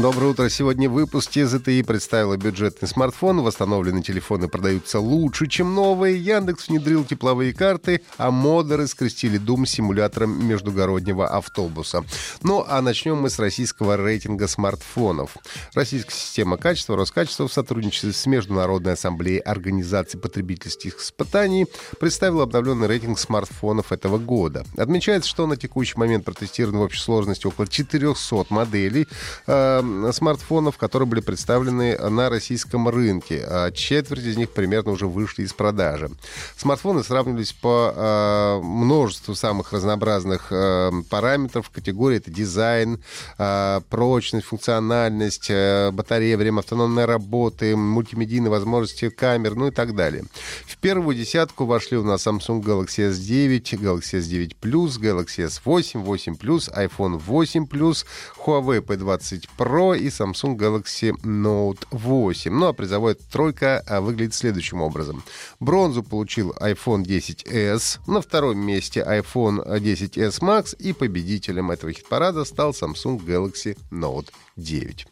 Доброе 0.00 0.28
утро. 0.28 0.48
Сегодня 0.48 0.88
в 0.88 0.92
выпуске 0.92 1.44
ЗТИ 1.44 1.82
представила 1.82 2.36
бюджетный 2.36 2.86
смартфон. 2.86 3.40
Восстановленные 3.42 4.04
телефоны 4.04 4.46
продаются 4.46 5.00
лучше, 5.00 5.48
чем 5.48 5.74
новые. 5.74 6.16
Яндекс 6.16 6.68
внедрил 6.68 7.04
тепловые 7.04 7.52
карты, 7.52 8.02
а 8.16 8.30
модеры 8.30 8.86
скрестили 8.86 9.38
дум 9.38 9.66
с 9.66 9.70
симулятором 9.70 10.46
междугороднего 10.46 11.26
автобуса. 11.26 12.04
Ну, 12.44 12.64
а 12.68 12.80
начнем 12.80 13.16
мы 13.16 13.28
с 13.28 13.40
российского 13.40 13.96
рейтинга 13.96 14.46
смартфонов. 14.46 15.36
Российская 15.74 16.14
система 16.14 16.58
качества 16.58 16.96
Роскачество 16.96 17.48
в 17.48 17.52
сотрудничестве 17.52 18.12
с 18.12 18.24
Международной 18.26 18.92
ассамблеей 18.92 19.40
организаций 19.40 20.20
потребительских 20.20 21.00
испытаний 21.00 21.66
представила 21.98 22.44
обновленный 22.44 22.86
рейтинг 22.86 23.18
смартфонов 23.18 23.90
этого 23.90 24.18
года. 24.18 24.64
Отмечается, 24.76 25.28
что 25.28 25.48
на 25.48 25.56
текущий 25.56 25.98
момент 25.98 26.24
протестировано 26.24 26.78
в 26.78 26.82
общей 26.82 27.02
сложности 27.02 27.48
около 27.48 27.66
400 27.66 28.46
моделей. 28.50 29.08
Э, 29.48 29.87
смартфонов, 30.12 30.76
которые 30.76 31.08
были 31.08 31.20
представлены 31.20 31.96
на 31.96 32.30
российском 32.30 32.88
рынке. 32.88 33.44
А 33.46 33.70
четверть 33.70 34.24
из 34.24 34.36
них 34.36 34.50
примерно 34.50 34.92
уже 34.92 35.06
вышли 35.06 35.42
из 35.42 35.52
продажи. 35.52 36.10
Смартфоны 36.56 37.02
сравнивались 37.02 37.52
по 37.52 37.92
э, 37.94 38.60
множеству 38.62 39.34
самых 39.34 39.72
разнообразных 39.72 40.48
э, 40.50 40.90
параметров. 41.10 41.70
Категории 41.70 42.18
это 42.18 42.30
дизайн, 42.30 43.02
э, 43.38 43.80
прочность, 43.88 44.46
функциональность, 44.46 45.48
э, 45.50 45.90
батарея, 45.92 46.36
время 46.36 46.60
автономной 46.60 47.04
работы, 47.04 47.76
мультимедийные 47.76 48.50
возможности 48.50 49.08
камер, 49.10 49.54
ну 49.54 49.68
и 49.68 49.70
так 49.70 49.94
далее. 49.94 50.24
В 50.66 50.76
первую 50.78 51.16
десятку 51.16 51.66
вошли 51.66 51.96
у 51.96 52.04
нас 52.04 52.26
Samsung 52.26 52.62
Galaxy 52.62 53.10
S9, 53.10 53.60
Galaxy 53.80 54.20
S9 54.20 54.56
Plus, 54.60 54.98
Galaxy 55.00 55.46
S8, 55.46 55.98
8 55.98 56.34
Plus, 56.34 56.68
iPhone 56.74 57.18
8 57.18 57.66
Plus, 57.66 58.04
Huawei 58.44 58.80
P20 58.80 59.48
Pro, 59.56 59.77
Pro 59.78 59.96
и 59.96 60.08
Samsung 60.08 60.56
Galaxy 60.56 61.12
Note 61.22 61.86
8. 61.92 62.52
Ну 62.52 62.66
а 62.66 62.72
призовая 62.72 63.14
тройка 63.14 63.80
а, 63.86 64.00
выглядит 64.00 64.34
следующим 64.34 64.82
образом. 64.82 65.22
Бронзу 65.60 66.02
получил 66.02 66.50
iPhone 66.60 67.04
10s, 67.04 68.00
на 68.08 68.20
втором 68.20 68.58
месте 68.58 69.04
iPhone 69.06 69.64
10s 69.64 70.40
Max 70.40 70.76
и 70.76 70.92
победителем 70.92 71.70
этого 71.70 71.92
хит-парада 71.92 72.44
стал 72.44 72.72
Samsung 72.72 73.24
Galaxy 73.24 73.78
Note 73.92 74.30
9. 74.56 75.06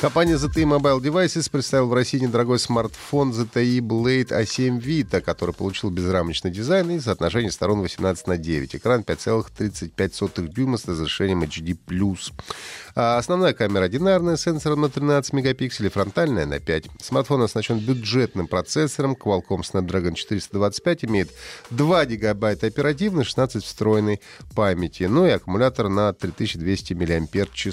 Компания 0.00 0.36
ZTE 0.36 0.62
Mobile 0.62 1.00
Devices 1.00 1.50
представила 1.50 1.86
в 1.86 1.92
России 1.92 2.20
недорогой 2.20 2.60
смартфон 2.60 3.32
ZTE 3.32 3.80
Blade 3.80 4.28
A7 4.28 4.80
Vita, 4.80 5.20
который 5.20 5.52
получил 5.52 5.90
безрамочный 5.90 6.52
дизайн 6.52 6.88
и 6.92 7.00
соотношение 7.00 7.50
сторон 7.50 7.80
18 7.80 8.28
на 8.28 8.38
9. 8.38 8.76
Экран 8.76 9.00
5,35 9.00 10.54
дюйма 10.54 10.78
с 10.78 10.86
разрешением 10.86 11.42
HD+. 11.42 11.76
А 12.94 13.18
основная 13.18 13.54
камера 13.54 13.84
одинарная, 13.84 14.36
сенсором 14.36 14.82
на 14.82 14.88
13 14.88 15.32
мегапикселей, 15.32 15.90
фронтальная 15.90 16.46
на 16.46 16.60
5. 16.60 16.84
Смартфон 17.02 17.42
оснащен 17.42 17.80
бюджетным 17.80 18.46
процессором 18.46 19.16
Qualcomm 19.20 19.62
Snapdragon 19.62 20.14
425, 20.14 21.06
имеет 21.06 21.30
2 21.70 22.06
гигабайта 22.06 22.68
оперативной, 22.68 23.24
16 23.24 23.64
встроенной 23.64 24.20
памяти, 24.54 25.04
ну 25.04 25.26
и 25.26 25.30
аккумулятор 25.30 25.88
на 25.88 26.12
3200 26.12 26.94
мАч. 26.94 27.66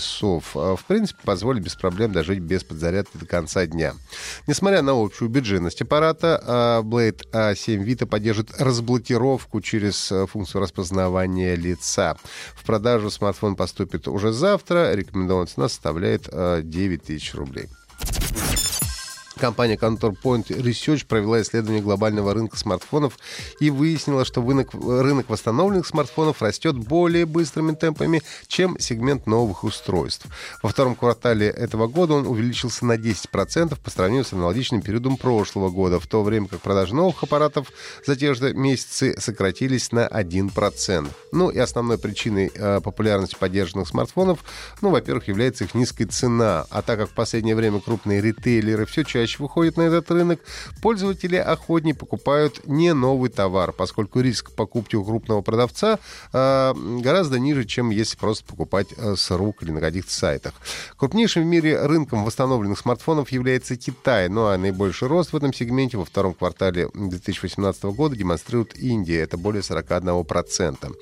В 0.44 0.86
принципе, 0.88 1.20
позволит 1.24 1.64
без 1.64 1.76
проблем 1.76 2.15
дожить 2.16 2.40
без 2.40 2.64
подзарядки 2.64 3.18
до 3.18 3.26
конца 3.26 3.66
дня. 3.66 3.94
Несмотря 4.48 4.82
на 4.82 4.94
общую 4.94 5.30
бюджетность 5.30 5.82
аппарата, 5.82 6.42
а, 6.44 6.82
Blade 6.82 7.30
A7 7.32 7.84
Vita 7.84 8.06
поддержит 8.06 8.50
разблокировку 8.58 9.62
через 9.62 10.12
э, 10.12 10.26
функцию 10.26 10.62
распознавания 10.62 11.56
лица. 11.56 12.18
В 12.56 12.64
продажу 12.66 13.12
смартфон 13.12 13.56
поступит 13.56 14.08
уже 14.08 14.32
завтра. 14.32 14.94
Рекомендованная 14.94 15.48
цена 15.48 15.70
составляет 15.70 16.30
9 16.32 17.02
э, 17.02 17.06
тысяч 17.06 17.36
рублей. 17.36 17.68
Компания 19.46 19.76
Counterpoint 19.76 20.48
Research 20.48 21.06
провела 21.06 21.40
исследование 21.40 21.80
глобального 21.80 22.34
рынка 22.34 22.58
смартфонов 22.58 23.20
и 23.60 23.70
выяснила, 23.70 24.26
что 24.26 24.42
рынок, 24.42 24.74
рынок 24.74 25.30
восстановленных 25.30 25.86
смартфонов 25.86 26.42
растет 26.42 26.76
более 26.76 27.28
быстрыми 27.28 27.76
темпами, 27.76 28.24
чем 28.48 28.76
сегмент 28.80 29.28
новых 29.28 29.64
устройств. 29.64 30.26
Во 30.64 30.70
втором 30.70 30.96
квартале 30.96 31.48
этого 31.48 31.86
года 31.86 32.16
он 32.16 32.26
увеличился 32.26 32.88
на 32.88 32.94
10% 32.94 33.78
по 33.80 33.92
сравнению 33.92 34.26
с 34.26 34.34
аналогичным 34.34 34.82
периодом 34.82 35.16
прошлого 35.16 35.70
года, 35.70 36.00
в 36.00 36.08
то 36.08 36.24
время 36.24 36.48
как 36.48 36.62
продажи 36.62 36.96
новых 36.96 37.22
аппаратов 37.22 37.72
за 38.04 38.16
те 38.16 38.34
же 38.34 38.52
месяцы 38.56 39.16
сократились 39.22 39.92
на 39.92 40.08
1%. 40.08 41.08
Ну 41.34 41.50
и 41.52 41.60
основной 41.60 42.00
причиной 42.00 42.52
э, 42.52 42.82
популярности 42.82 43.36
поддержанных 43.40 43.88
смартфонов, 43.90 44.40
ну, 44.82 44.90
во-первых, 44.90 45.28
является 45.28 45.66
их 45.66 45.76
низкая 45.76 46.08
цена, 46.08 46.66
а 46.72 46.82
так 46.82 46.98
как 46.98 47.12
в 47.12 47.14
последнее 47.14 47.56
время 47.56 47.80
крупные 47.80 48.22
ритейлеры 48.22 48.88
все 48.88 49.04
чаще 49.04 49.35
чаще 49.36 49.44
выходят 49.44 49.78
на 49.78 49.84
этот 49.84 50.10
рынок, 50.12 50.40
пользователи 50.82 51.36
охотнее 51.36 51.96
покупают 51.96 52.68
не 52.68 52.94
новый 52.94 53.30
товар, 53.30 53.72
поскольку 53.72 54.22
риск 54.22 54.52
покупки 54.52 54.96
у 54.96 55.04
крупного 55.04 55.42
продавца 55.42 56.00
э, 56.34 56.74
гораздо 57.02 57.40
ниже, 57.40 57.66
чем 57.66 57.90
если 57.90 58.18
просто 58.18 58.46
покупать 58.46 58.88
э, 58.98 59.16
с 59.16 59.32
рук 59.32 59.64
или 59.64 59.72
на 59.72 59.80
каких-то 59.80 60.12
сайтах. 60.12 60.54
Крупнейшим 60.98 61.44
в 61.44 61.46
мире 61.46 61.86
рынком 61.86 62.24
восстановленных 62.24 62.80
смартфонов 62.80 63.32
является 63.32 63.76
Китай, 63.76 64.30
ну 64.30 64.46
а 64.46 64.58
наибольший 64.58 65.08
рост 65.08 65.34
в 65.34 65.36
этом 65.36 65.54
сегменте 65.54 65.98
во 65.98 66.06
втором 66.06 66.34
квартале 66.34 66.90
2018 66.94 67.84
года 67.84 68.16
демонстрирует 68.16 68.78
Индия, 68.78 69.22
это 69.22 69.38
более 69.38 69.62
41%. 69.62 70.96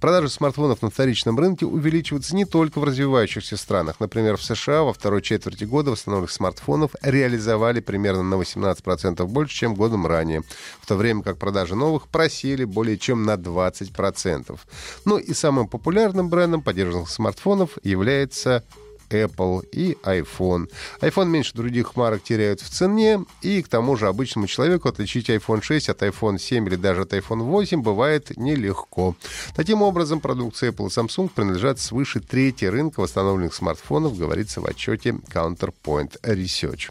Продажи 0.00 0.28
смартфонов 0.28 0.82
на 0.82 0.90
вторичном 0.90 1.38
рынке 1.38 1.66
увеличиваются 1.66 2.34
не 2.34 2.44
только 2.44 2.78
в 2.78 2.84
развивающихся 2.84 3.56
странах. 3.56 3.96
Например, 4.00 4.36
в 4.36 4.42
США 4.42 4.82
во 4.82 4.92
второй 4.92 5.22
четверти 5.22 5.64
года 5.64 5.90
восстановленных 5.90 6.30
смартфонов 6.30 6.92
реализовали 7.02 7.69
упали 7.70 7.80
примерно 7.80 8.22
на 8.22 8.34
18% 8.34 9.24
больше, 9.26 9.54
чем 9.54 9.74
годом 9.74 10.06
ранее, 10.06 10.42
в 10.80 10.86
то 10.86 10.96
время 10.96 11.22
как 11.22 11.38
продажи 11.38 11.76
новых 11.76 12.08
просели 12.08 12.64
более 12.64 12.98
чем 12.98 13.22
на 13.22 13.34
20%. 13.34 14.58
Ну 15.04 15.18
и 15.18 15.34
самым 15.34 15.68
популярным 15.68 16.28
брендом 16.28 16.62
поддержанных 16.62 17.08
смартфонов 17.08 17.78
является 17.84 18.64
Apple 19.10 19.64
и 19.72 19.96
iPhone. 20.02 20.68
iPhone 21.00 21.26
меньше 21.26 21.54
других 21.54 21.96
марок 21.96 22.22
теряют 22.22 22.60
в 22.60 22.68
цене, 22.68 23.24
и 23.42 23.62
к 23.62 23.68
тому 23.68 23.96
же 23.96 24.08
обычному 24.08 24.46
человеку 24.46 24.88
отличить 24.88 25.30
iPhone 25.30 25.62
6 25.62 25.90
от 25.90 26.02
iPhone 26.02 26.38
7 26.38 26.66
или 26.66 26.76
даже 26.76 27.02
от 27.02 27.12
iPhone 27.12 27.42
8 27.42 27.82
бывает 27.82 28.36
нелегко. 28.36 29.14
Таким 29.54 29.82
образом, 29.82 30.20
продукция 30.20 30.72
Apple 30.72 30.86
и 30.86 30.90
Samsung 30.90 31.30
принадлежат 31.34 31.78
свыше 31.78 32.20
трети 32.20 32.64
рынка 32.64 33.00
восстановленных 33.00 33.54
смартфонов, 33.54 34.18
говорится 34.18 34.60
в 34.60 34.66
отчете 34.66 35.10
Counterpoint 35.32 36.20
Research. 36.22 36.90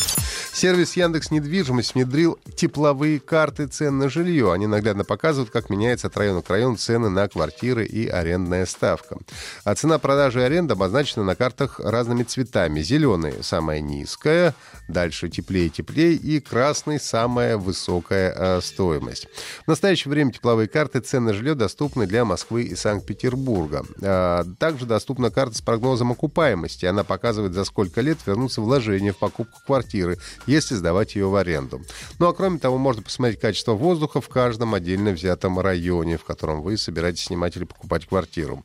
Сервис 0.61 0.95
Яндекс 0.95 1.31
Недвижимость 1.31 1.95
внедрил 1.95 2.37
тепловые 2.55 3.19
карты 3.19 3.65
цен 3.65 3.97
на 3.97 4.09
жилье. 4.09 4.53
Они 4.53 4.67
наглядно 4.67 5.03
показывают, 5.03 5.49
как 5.49 5.71
меняется 5.71 6.05
от 6.05 6.15
района 6.17 6.43
к 6.43 6.49
району 6.51 6.75
цены 6.75 7.09
на 7.09 7.27
квартиры 7.27 7.83
и 7.83 8.07
арендная 8.07 8.67
ставка. 8.67 9.17
А 9.63 9.73
цена 9.73 9.97
продажи 9.97 10.39
и 10.39 10.43
аренды 10.43 10.73
обозначена 10.73 11.23
на 11.23 11.33
картах 11.33 11.79
разными 11.79 12.21
цветами. 12.21 12.81
Зеленый– 12.81 13.37
самая 13.41 13.81
низкая, 13.81 14.53
дальше 14.87 15.29
теплее 15.29 15.69
теплее, 15.69 16.13
и 16.13 16.39
красный– 16.39 16.99
самая 17.01 17.57
высокая 17.57 18.31
э, 18.31 18.61
стоимость. 18.61 19.29
В 19.65 19.67
настоящее 19.67 20.11
время 20.11 20.31
тепловые 20.31 20.67
карты 20.67 20.99
цен 20.99 21.25
на 21.25 21.33
жилье 21.33 21.55
доступны 21.55 22.05
для 22.05 22.23
Москвы 22.23 22.65
и 22.65 22.75
Санкт-Петербурга. 22.75 23.83
А, 24.03 24.45
также 24.59 24.85
доступна 24.85 25.31
карта 25.31 25.57
с 25.57 25.61
прогнозом 25.61 26.11
окупаемости. 26.11 26.85
Она 26.85 27.03
показывает, 27.03 27.53
за 27.53 27.65
сколько 27.65 28.01
лет 28.01 28.19
вернутся 28.27 28.61
вложения 28.61 29.11
в 29.11 29.17
покупку 29.17 29.59
квартиры 29.65 30.19
если 30.51 30.75
сдавать 30.75 31.15
ее 31.15 31.27
в 31.27 31.35
аренду. 31.35 31.81
Ну 32.19 32.27
а 32.27 32.33
кроме 32.33 32.59
того, 32.59 32.77
можно 32.77 33.01
посмотреть 33.01 33.39
качество 33.39 33.71
воздуха 33.73 34.21
в 34.21 34.27
каждом 34.27 34.75
отдельно 34.75 35.11
взятом 35.11 35.57
районе, 35.59 36.17
в 36.17 36.25
котором 36.25 36.61
вы 36.61 36.77
собираетесь 36.77 37.23
снимать 37.23 37.55
или 37.55 37.63
покупать 37.63 38.05
квартиру. 38.05 38.63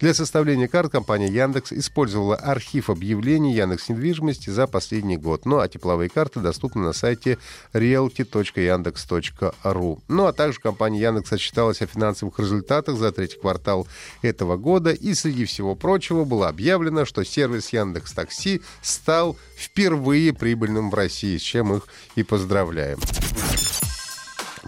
Для 0.00 0.14
составления 0.14 0.66
карт 0.68 0.92
компания 0.92 1.28
Яндекс 1.28 1.72
использовала 1.72 2.36
архив 2.36 2.88
объявлений 2.90 3.54
Яндекс 3.54 3.90
недвижимости 3.90 4.50
за 4.50 4.66
последний 4.66 5.18
год. 5.18 5.44
Ну 5.44 5.58
а 5.58 5.68
тепловые 5.68 6.08
карты 6.08 6.40
доступны 6.40 6.82
на 6.82 6.92
сайте 6.92 7.38
realty.yandex.ru. 7.74 9.98
Ну 10.08 10.26
а 10.26 10.32
также 10.32 10.60
компания 10.60 11.00
Яндекс 11.00 11.32
отчиталась 11.32 11.82
о 11.82 11.86
финансовых 11.86 12.38
результатах 12.38 12.96
за 12.96 13.12
третий 13.12 13.38
квартал 13.38 13.86
этого 14.22 14.56
года 14.56 14.92
и 14.92 15.12
среди 15.14 15.44
всего 15.44 15.74
прочего 15.74 16.24
было 16.24 16.48
объявлено, 16.48 17.04
что 17.04 17.24
сервис 17.24 17.72
Яндекс 17.72 18.12
Такси 18.12 18.62
стал 18.82 19.36
впервые 19.56 20.32
прибыльным 20.32 20.90
в 20.90 20.94
России 20.94 21.25
России, 21.26 21.38
с 21.38 21.42
чем 21.42 21.74
их 21.74 21.88
и 22.14 22.22
поздравляем. 22.22 22.98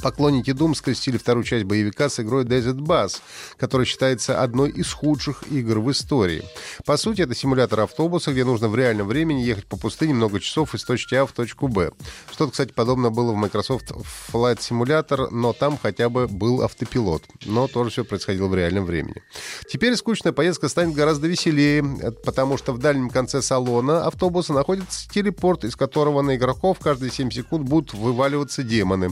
Поклонники 0.03 0.51
Doom 0.51 0.75
скрестили 0.75 1.19
вторую 1.19 1.45
часть 1.45 1.65
боевика 1.65 2.09
с 2.09 2.21
игрой 2.21 2.45
Desert 2.45 2.79
Bus, 2.79 3.21
которая 3.57 3.85
считается 3.85 4.43
одной 4.43 4.71
из 4.71 4.93
худших 4.93 5.45
игр 5.51 5.81
в 5.81 5.91
истории. 5.91 6.45
По 6.85 6.97
сути, 6.97 7.23
это 7.23 7.35
симулятор 7.35 7.81
автобуса, 7.81 8.33
где 8.33 8.45
нужно 8.45 8.69
в 8.69 8.77
реальном 8.77 9.09
времени 9.09 9.41
ехать 9.41 9.67
по 9.67 9.77
пустыне 9.77 10.15
много 10.15 10.41
часов 10.41 10.75
из 10.75 10.85
точки 10.85 11.15
А 11.15 11.27
в 11.27 11.33
точку 11.33 11.69
Б. 11.69 11.91
Что-то, 12.31 12.53
кстати, 12.53 12.73
подобное 12.73 13.11
было 13.11 13.33
в 13.33 13.37
Microsoft 13.37 13.93
Flight 14.33 14.59
Simulator, 14.59 15.29
но 15.31 15.53
там 15.53 15.79
хотя 15.81 16.09
бы 16.09 16.29
был 16.29 16.63
автопилот. 16.63 17.25
Но 17.45 17.69
тоже 17.69 17.91
все 17.91 18.05
происходило 18.05 18.49
в 18.49 18.55
реальном 18.55 18.85
времени. 18.85 19.23
Теперь 19.69 19.97
скучная 19.97 20.33
поездка 20.33 20.69
станет 20.69 20.95
гораздо 20.95 21.29
веселее, 21.29 21.83
потому 22.25 22.57
что 22.59 22.73
в 22.73 22.79
дальнем 22.79 23.11
конце 23.11 23.43
салона 23.43 24.07
автобуса 24.07 24.53
находится 24.53 25.09
телепорт, 25.09 25.65
из 25.65 25.77
которого 25.77 26.23
на 26.23 26.37
игроков 26.37 26.79
каждые 26.79 27.11
7 27.11 27.31
секунд 27.31 27.69
будут 27.69 27.95
вываливаться 27.95 28.63
демоны. 28.63 29.11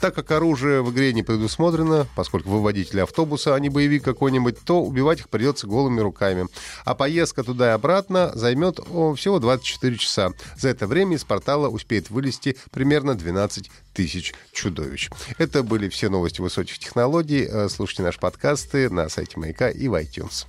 Так 0.00 0.14
как 0.14 0.21
оружие 0.30 0.82
в 0.82 0.92
игре 0.92 1.12
не 1.12 1.22
предусмотрено, 1.22 2.06
поскольку 2.14 2.50
вы 2.50 2.62
водитель 2.62 3.00
автобуса, 3.00 3.54
а 3.54 3.60
не 3.60 3.68
боевик 3.68 4.04
какой-нибудь, 4.04 4.60
то 4.64 4.82
убивать 4.82 5.20
их 5.20 5.28
придется 5.28 5.66
голыми 5.66 6.00
руками. 6.00 6.46
А 6.84 6.94
поездка 6.94 7.42
туда 7.42 7.70
и 7.70 7.74
обратно 7.74 8.30
займет 8.34 8.80
о, 8.90 9.14
всего 9.14 9.38
24 9.38 9.96
часа. 9.98 10.32
За 10.56 10.68
это 10.68 10.86
время 10.86 11.16
из 11.16 11.24
портала 11.24 11.68
успеет 11.68 12.10
вылезти 12.10 12.56
примерно 12.70 13.14
12 13.14 13.70
тысяч 13.92 14.34
чудовищ. 14.52 15.10
Это 15.38 15.62
были 15.62 15.88
все 15.88 16.08
новости 16.08 16.40
высоких 16.40 16.78
технологий. 16.78 17.46
Э, 17.48 17.68
слушайте 17.68 18.02
наши 18.02 18.20
подкасты 18.20 18.90
на 18.90 19.08
сайте 19.08 19.38
Маяка 19.38 19.68
и 19.70 19.88
в 19.88 19.94
iTunes. 19.94 20.46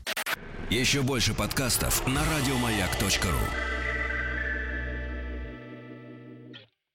Еще 0.69 1.02
больше 1.02 1.34
подкастов 1.34 2.06
на 2.08 2.22
радиомаяк.ру 2.24 3.73